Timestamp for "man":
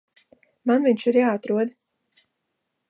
0.71-0.87